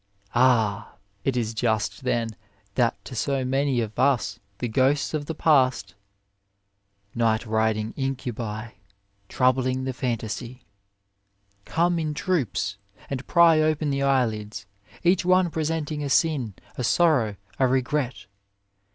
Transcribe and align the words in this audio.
Ah! 0.33 0.93
but 1.23 1.27
it 1.27 1.37
is 1.39 1.53
just 1.53 2.03
then 2.03 2.35
that 2.73 3.05
to 3.05 3.13
so 3.15 3.45
many 3.45 3.81
of 3.81 3.99
us 3.99 4.39
the 4.57 4.67
ghosts 4.67 5.13
of 5.13 5.27
the 5.27 5.35
past, 5.35 5.93
Night 7.13 7.45
riding 7.45 7.93
Incubi 7.95 8.69
Troubling 9.29 9.83
the 9.83 9.93
fantasy, 9.93 10.63
come 11.65 11.99
in 11.99 12.15
troops, 12.15 12.77
and 13.11 13.27
pry 13.27 13.59
open 13.61 13.91
the 13.91 14.01
eyelids, 14.01 14.65
each 15.03 15.23
one 15.23 15.51
presenting 15.51 16.01
a 16.03 16.09
sin, 16.09 16.55
a 16.79 16.83
sorrow, 16.83 17.35
a 17.59 17.67
regret. 17.67 18.25